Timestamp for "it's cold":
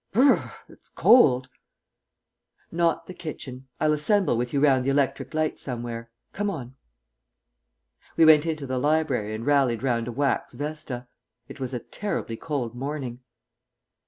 0.67-1.47